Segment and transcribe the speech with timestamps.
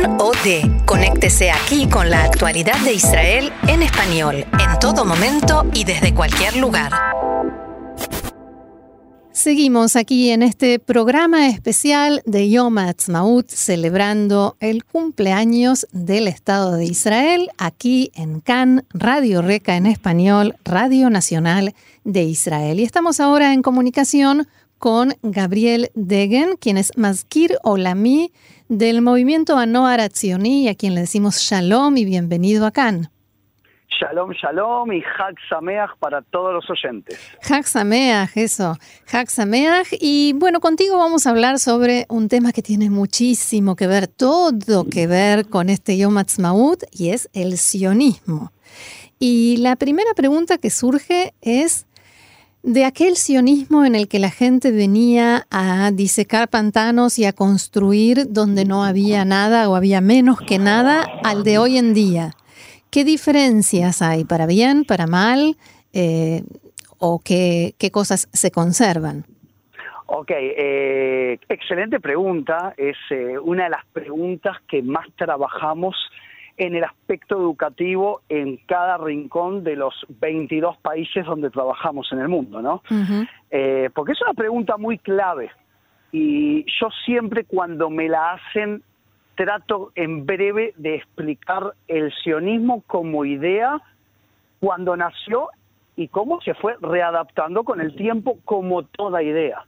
[0.00, 0.84] Can OD.
[0.84, 6.56] Conéctese aquí con la actualidad de Israel en español, en todo momento y desde cualquier
[6.56, 6.92] lugar.
[9.32, 16.84] Seguimos aquí en este programa especial de Yom Ha'atzmaut celebrando el cumpleaños del Estado de
[16.84, 21.74] Israel aquí en Cannes, Radio Reca en español, Radio Nacional
[22.04, 22.80] de Israel.
[22.80, 24.48] Y estamos ahora en comunicación
[24.78, 28.32] con Gabriel Degen, quien es Mazkir Olami
[28.68, 33.08] del movimiento Anoar Atzioni, a quien le decimos Shalom y bienvenido a Cannes.
[33.98, 37.18] Shalom, shalom y Hag Sameach para todos los oyentes.
[37.48, 38.76] Hag Sameach, eso,
[39.10, 39.88] Hag Sameach.
[39.98, 44.84] Y bueno, contigo vamos a hablar sobre un tema que tiene muchísimo que ver, todo
[44.84, 48.52] que ver con este Yom Ha'atzmaut, y es el sionismo.
[49.18, 51.86] Y la primera pregunta que surge es
[52.66, 58.32] de aquel sionismo en el que la gente venía a disecar pantanos y a construir
[58.32, 62.32] donde no había nada o había menos que nada, al de hoy en día.
[62.90, 65.56] ¿Qué diferencias hay para bien, para mal
[65.92, 66.42] eh,
[66.98, 69.24] o qué, qué, cosas se conservan?
[70.06, 72.74] Ok, eh, excelente pregunta.
[72.76, 75.94] Es eh, una de las preguntas que más trabajamos
[76.56, 82.28] en el aspecto educativo en cada rincón de los 22 países donde trabajamos en el
[82.28, 82.82] mundo, ¿no?
[83.50, 85.50] eh, porque es una pregunta muy clave
[86.12, 88.82] y yo siempre cuando me la hacen
[89.34, 93.80] trato en breve de explicar el sionismo como idea
[94.60, 95.50] cuando nació
[95.94, 99.64] y cómo se fue readaptando con el tiempo como toda idea.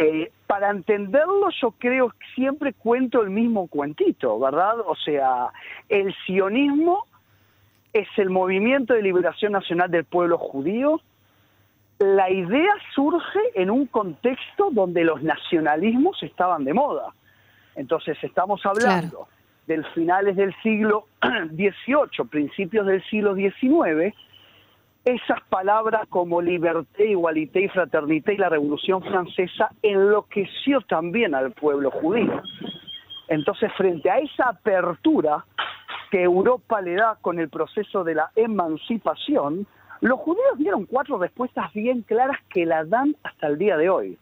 [0.00, 4.80] Eh, para entenderlo yo creo que siempre cuento el mismo cuentito, ¿verdad?
[4.86, 5.48] O sea,
[5.88, 7.04] el sionismo
[7.92, 11.00] es el movimiento de liberación nacional del pueblo judío.
[11.98, 17.12] La idea surge en un contexto donde los nacionalismos estaban de moda.
[17.74, 19.28] Entonces estamos hablando claro.
[19.66, 24.14] del finales del siglo XVIII, principios del siglo XIX,
[25.14, 31.90] esas palabras como liberté, igualité y fraternité y la Revolución Francesa enloqueció también al pueblo
[31.90, 32.42] judío.
[33.28, 35.44] Entonces, frente a esa apertura
[36.10, 39.66] que Europa le da con el proceso de la emancipación,
[40.00, 44.18] los judíos dieron cuatro respuestas bien claras que la dan hasta el día de hoy.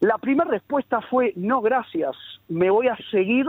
[0.00, 2.14] La primera respuesta fue, no gracias,
[2.48, 3.46] me voy a seguir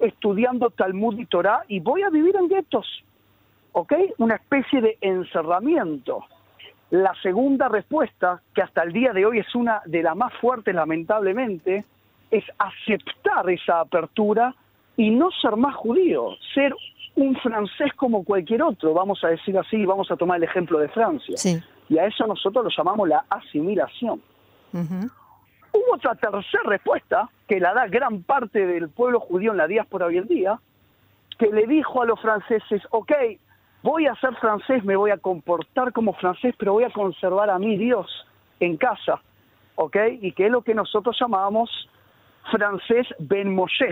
[0.00, 3.04] estudiando Talmud y Torah y voy a vivir en guetos.
[3.72, 3.92] ¿Ok?
[4.18, 6.24] Una especie de encerramiento.
[6.90, 10.74] La segunda respuesta, que hasta el día de hoy es una de las más fuertes,
[10.74, 11.84] lamentablemente,
[12.30, 14.54] es aceptar esa apertura
[14.96, 16.74] y no ser más judío, ser
[17.14, 20.88] un francés como cualquier otro, vamos a decir así, vamos a tomar el ejemplo de
[20.88, 21.36] Francia.
[21.36, 21.62] Sí.
[21.88, 24.22] Y a eso nosotros lo llamamos la asimilación.
[24.72, 25.10] Uh -huh.
[25.72, 30.06] Hubo otra tercera respuesta, que la da gran parte del pueblo judío en la diáspora
[30.06, 30.58] hoy en día,
[31.38, 33.12] que le dijo a los franceses, ok,
[33.82, 37.58] voy a ser francés, me voy a comportar como francés, pero voy a conservar a
[37.58, 38.26] mi Dios
[38.60, 39.20] en casa,
[39.74, 39.96] ¿ok?
[40.20, 41.70] Y que es lo que nosotros llamamos
[42.50, 43.90] francés Ben Moshe,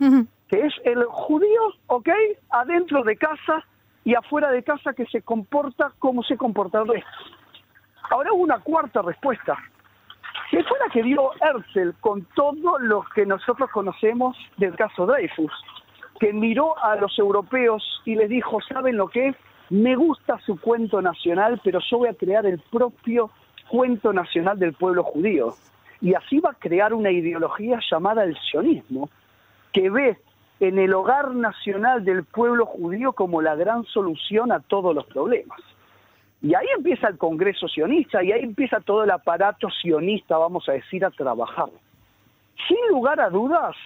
[0.00, 0.26] Uh -huh.
[0.48, 2.08] que es el judío, ¿ok?
[2.50, 3.64] Adentro de casa
[4.04, 7.10] y afuera de casa que se comporta como se comporta el resto.
[8.10, 9.58] Ahora hubo una cuarta respuesta,
[10.52, 15.52] que fue la que dio Herzl con todo lo que nosotros conocemos del caso Dreyfus
[16.18, 19.34] que miró a los europeos y les dijo, ¿saben lo que?
[19.70, 23.30] Me gusta su cuento nacional, pero yo voy a crear el propio
[23.68, 25.54] cuento nacional del pueblo judío.
[26.00, 29.10] Y así va a crear una ideología llamada el sionismo,
[29.72, 30.18] que ve
[30.60, 35.60] en el hogar nacional del pueblo judío como la gran solución a todos los problemas.
[36.40, 40.72] Y ahí empieza el Congreso sionista y ahí empieza todo el aparato sionista, vamos a
[40.72, 41.68] decir, a trabajar.
[42.66, 43.76] Sin lugar a dudas,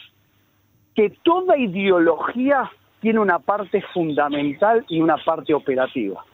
[0.95, 2.71] que toda ideología
[3.01, 6.25] tiene una parte fundamental y una parte operativa.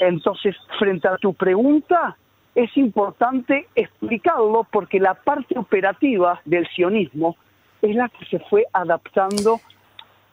[0.00, 2.16] Entonces, frente a tu pregunta,
[2.54, 7.36] es importante explicarlo porque la parte operativa del sionismo
[7.82, 9.60] es la que se fue adaptando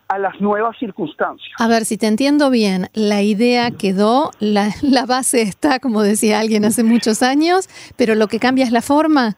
[0.08, 1.54] a las nuevas circunstancias.
[1.60, 6.40] A ver, si te entiendo bien, la idea quedó, la, la base está, como decía
[6.40, 7.68] alguien hace muchos años,
[7.98, 9.36] pero lo que cambia es la forma.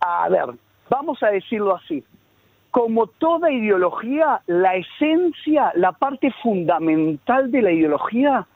[0.00, 0.46] A ver,
[0.88, 2.04] vamos a decirlo así
[2.74, 8.48] como toda ideología, la esencia, la parte fundamental de la ideología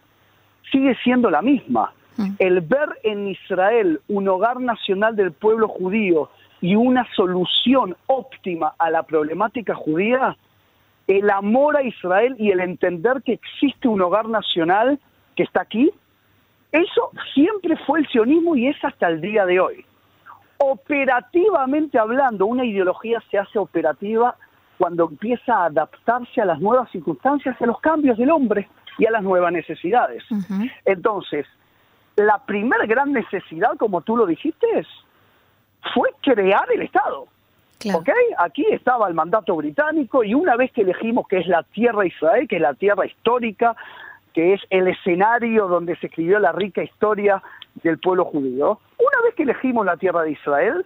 [0.72, 1.92] sigue siendo la misma.
[2.16, 2.30] Mm.
[2.40, 6.30] El ver en Israel un hogar nacional del pueblo judío
[6.60, 10.36] y una solución óptima a la problemática judía,
[11.06, 14.98] el amor a Israel y el entender que existe un hogar nacional
[15.36, 15.92] que está aquí,
[16.72, 19.86] eso siempre fue el sionismo y es hasta el día de hoy
[20.58, 24.36] operativamente hablando, una ideología se hace operativa
[24.76, 28.68] cuando empieza a adaptarse a las nuevas circunstancias, a los cambios del hombre
[28.98, 30.22] y a las nuevas necesidades.
[30.84, 31.46] Entonces,
[32.16, 34.66] la primera gran necesidad, como tú lo dijiste,
[35.94, 37.26] fue crear el Estado.
[38.38, 42.48] Aquí estaba el mandato británico y una vez que elegimos que es la tierra Israel,
[42.48, 43.76] que es la tierra histórica,
[44.34, 47.42] que es el escenario donde se escribió la rica historia
[47.82, 50.84] del pueblo judío, una vez que elegimos la tierra de Israel,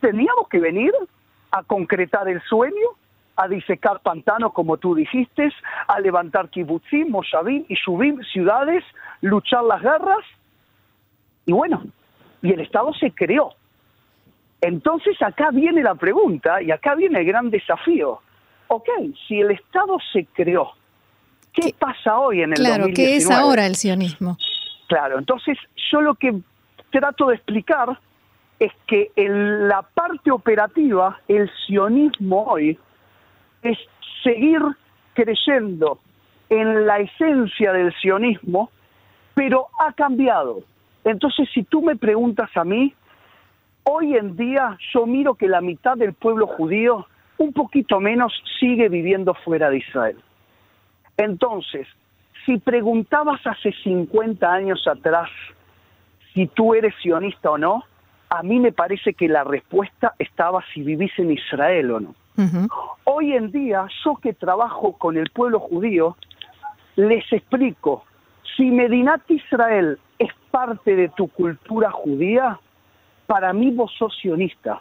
[0.00, 0.92] teníamos que venir
[1.50, 2.88] a concretar el sueño,
[3.36, 5.52] a disecar pantanos, como tú dijiste,
[5.86, 8.84] a levantar kibutzim, moshavim y shubim, ciudades,
[9.20, 10.24] luchar las guerras.
[11.46, 11.84] Y bueno,
[12.42, 13.54] y el Estado se creó.
[14.60, 18.20] Entonces acá viene la pregunta y acá viene el gran desafío.
[18.68, 18.88] Ok,
[19.26, 20.72] si el Estado se creó,
[21.52, 24.36] ¿qué, pasa hoy en el claro, ¿qué es ahora el sionismo?
[24.88, 25.56] Claro, entonces
[25.90, 26.40] yo lo que
[26.90, 27.98] trato de explicar
[28.58, 32.78] es que en la parte operativa, el sionismo hoy
[33.62, 33.78] es
[34.22, 34.60] seguir
[35.14, 35.98] creyendo
[36.48, 38.70] en la esencia del sionismo,
[39.34, 40.62] pero ha cambiado.
[41.04, 42.94] Entonces, si tú me preguntas a mí,
[43.84, 47.06] hoy en día yo miro que la mitad del pueblo judío,
[47.38, 50.18] un poquito menos, sigue viviendo fuera de Israel.
[51.16, 51.86] Entonces,
[52.44, 55.30] si preguntabas hace 50 años atrás
[56.38, 57.82] si tú eres sionista o no,
[58.30, 62.14] a mí me parece que la respuesta estaba si vivís en Israel o no.
[63.02, 66.16] Hoy en día, yo que trabajo con el pueblo judío,
[66.94, 68.04] les explico,
[68.56, 72.60] si Medinat Israel es parte de tu cultura judía,
[73.26, 74.80] para mí vos sos sionista.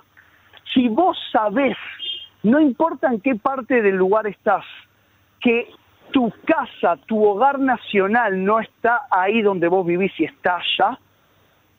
[0.76, 1.76] Si vos sabés,
[2.44, 4.66] no importa en qué parte del lugar estás,
[5.40, 5.68] que
[6.12, 11.00] tu casa, tu hogar nacional no está ahí donde vos vivís y está allá,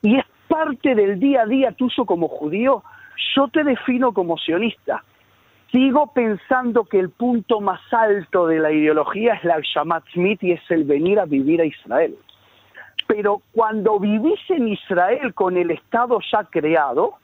[0.02, 2.82] y es parte del día a día tuyo como judío,
[3.34, 5.04] yo te defino como sionista.
[5.70, 10.52] Sigo pensando que el punto más alto de la ideología es la Shamat Smith y
[10.52, 12.16] es el venir a vivir a Israel.
[13.06, 17.16] Pero cuando vivís en Israel con el Estado ya creado,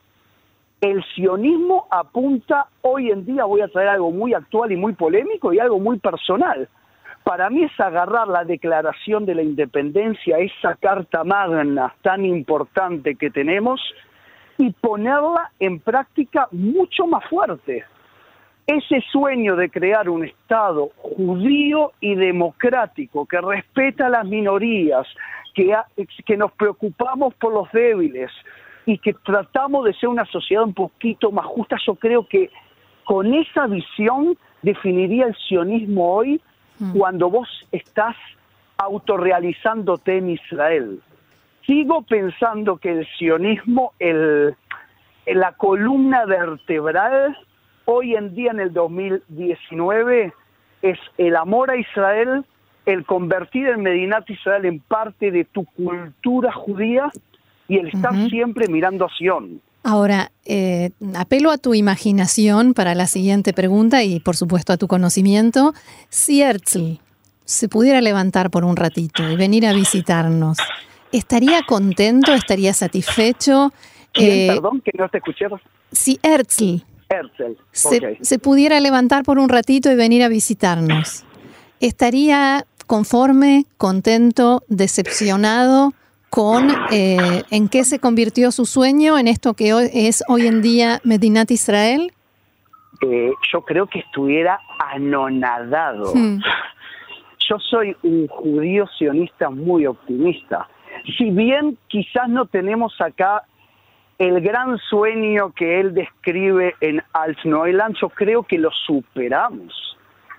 [0.80, 5.52] el sionismo apunta hoy en día, voy a traer algo muy actual y muy polémico
[5.52, 6.68] y algo muy personal.
[7.24, 13.30] Para mí es agarrar la declaración de la independencia, esa carta magna tan importante que
[13.30, 13.80] tenemos,
[14.58, 17.84] y ponerla en práctica mucho más fuerte.
[18.66, 25.06] Ese sueño de crear un Estado judío y democrático que respeta a las minorías,
[25.54, 25.74] que,
[26.26, 28.30] que nos preocupamos por los débiles
[28.86, 32.50] y que tratamos de ser una sociedad un poquito más justa, yo creo que
[33.04, 36.40] con esa visión definiría el sionismo hoy
[36.84, 36.98] Mm.
[36.98, 38.16] cuando vos estás
[38.76, 41.00] autorrealizándote en Israel.
[41.66, 44.54] Sigo pensando que el sionismo, el,
[45.26, 47.36] la columna vertebral,
[47.86, 50.32] hoy en día en el 2019,
[50.82, 52.44] es el amor a Israel,
[52.84, 57.10] el convertir el Medinat Israel en parte de tu cultura judía
[57.66, 59.62] y el estar siempre mirando a Sion.
[59.86, 64.88] Ahora, eh, apelo a tu imaginación para la siguiente pregunta y por supuesto a tu
[64.88, 65.74] conocimiento.
[66.08, 66.98] Si Herzl
[67.44, 70.56] se pudiera levantar por un ratito y venir a visitarnos,
[71.12, 72.32] ¿estaría contento?
[72.32, 73.74] ¿Estaría satisfecho?
[74.14, 75.46] Eh, perdón, que no te escuché.
[75.92, 77.58] Si Herzl, Herzl.
[77.72, 81.24] Se, se pudiera levantar por un ratito y venir a visitarnos,
[81.80, 85.92] ¿estaría conforme, contento, decepcionado?
[86.34, 90.62] Con eh, en qué se convirtió su sueño en esto que hoy, es hoy en
[90.62, 92.12] día Medinat Israel?
[93.02, 94.58] Eh, yo creo que estuviera
[94.92, 96.12] anonadado.
[96.12, 96.40] Hmm.
[97.48, 100.68] Yo soy un judío sionista muy optimista.
[101.16, 103.44] Si bien quizás no tenemos acá
[104.18, 109.93] el gran sueño que él describe en Alt-Neuland, yo creo que lo superamos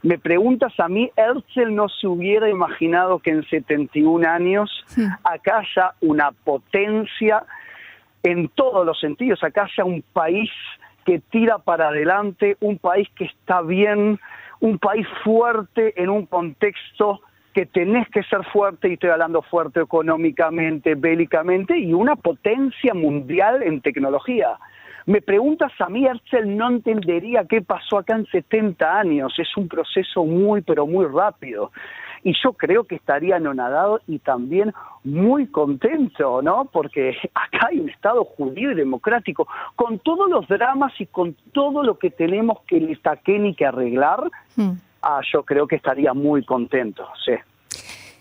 [0.06, 4.86] me preguntas a mí, Herzl no se hubiera imaginado que en 71 años
[5.24, 7.44] acá haya una potencia
[8.22, 10.52] en todos los sentidos, acá haya un país
[11.06, 14.20] que tira para adelante, un país que está bien,
[14.60, 17.22] un país fuerte en un contexto
[17.56, 23.64] que tenés que ser fuerte, y estoy hablando fuerte económicamente, bélicamente, y una potencia mundial
[23.64, 24.50] en tecnología.
[25.06, 29.34] Me preguntas a mí, Herzl no entendería qué pasó acá en 70 años.
[29.38, 31.72] Es un proceso muy, pero muy rápido.
[32.24, 36.66] Y yo creo que estaría anonadado y también muy contento, ¿no?
[36.72, 41.84] Porque acá hay un Estado judío y democrático, con todos los dramas y con todo
[41.84, 42.98] lo que tenemos que le
[43.48, 44.24] y que arreglar,
[44.56, 44.72] hmm.
[45.04, 47.34] ah, yo creo que estaría muy contento, sí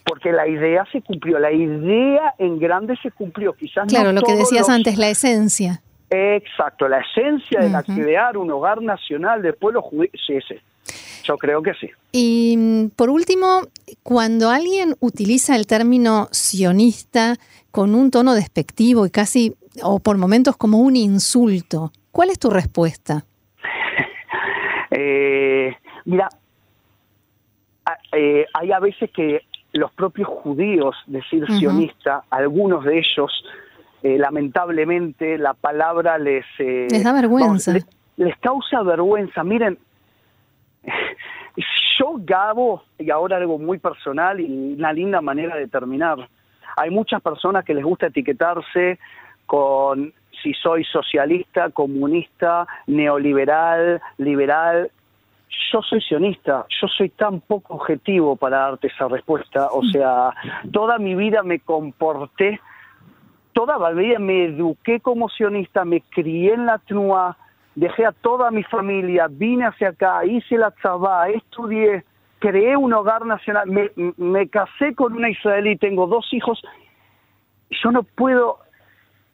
[0.07, 4.35] porque la idea se cumplió, la idea en grande se cumplió, quizás claro, lo que
[4.37, 5.81] decías antes, la esencia.
[6.15, 10.55] Exacto, la esencia de la crear un hogar nacional del pueblo judío, sí, sí.
[11.25, 11.91] Yo creo que sí.
[12.13, 13.63] Y mm, por último,
[14.03, 17.37] cuando alguien utiliza el término sionista
[17.71, 22.51] con un tono despectivo y casi, o por momentos como un insulto, ¿cuál es tu
[22.51, 23.25] respuesta?
[24.91, 26.29] eh, mira,
[28.13, 29.41] eh, hay a veces que
[29.73, 33.33] los propios judíos decir sionista, algunos de ellos,
[34.05, 36.45] eh, lamentablemente, la palabra les...
[36.59, 37.73] Eh, les da vergüenza.
[38.17, 39.43] les, causa vergüenza.
[39.43, 39.79] Miren,
[41.99, 46.29] yo, Gabo, y ahora algo muy personal y una linda manera de terminar,
[46.77, 48.99] hay muchas personas que les gusta etiquetarse
[49.47, 54.91] con si soy socialista, comunista, neoliberal, liberal,
[55.73, 59.69] yo soy sionista, yo soy tan poco objetivo para darte esa respuesta.
[59.69, 60.31] O sea,
[60.73, 62.61] toda mi vida me comporté,
[63.55, 67.39] toda la vida me eduqué como sionista, me crié en la TNUA,
[67.75, 72.05] dejé a toda mi familia, vine hacia acá, hice la tzabá, estudié,
[72.39, 76.61] creé un hogar nacional, me, me casé con una israelí, tengo dos hijos.
[77.83, 78.59] Yo no puedo,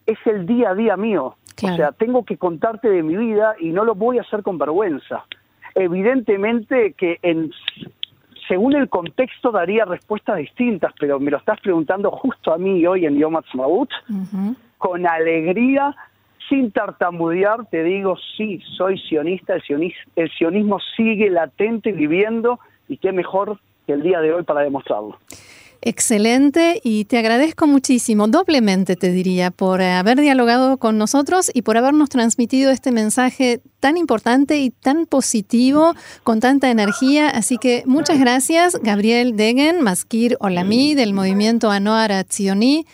[0.07, 1.35] es el día a día mío.
[1.63, 4.57] O sea, tengo que contarte de mi vida y no lo voy a hacer con
[4.57, 5.27] vergüenza
[5.75, 7.53] evidentemente que en,
[8.51, 13.07] según el contexto daría respuestas distintas, pero me lo estás preguntando justo a mí hoy
[13.07, 13.91] en Yom Ha'atzmaut,
[14.77, 15.95] con alegría,
[16.49, 22.97] sin tartamudear, te digo, sí, soy sionista, el, sionismo, el sionismo sigue latente viviendo y
[22.97, 25.17] qué mejor que el día de hoy para demostrarlo.
[25.83, 31.79] Excelente y te agradezco muchísimo, doblemente te diría, por haber dialogado con nosotros y por
[31.79, 37.31] habernos transmitido este mensaje tan importante y tan positivo, con tanta energía.
[37.31, 42.85] Así que muchas gracias, Gabriel Degen, Maskir Olami del movimiento Anoar Atzioni,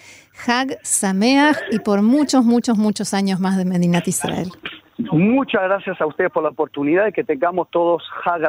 [0.47, 4.53] Hag Sameach y por muchos, muchos, muchos años más de Medinat Israel.
[4.99, 8.43] Muchas gracias a ustedes por la oportunidad y que tengamos todos Hag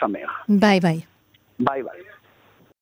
[0.00, 0.28] Sameach.
[0.48, 1.06] Bye bye.
[1.58, 2.13] Bye bye.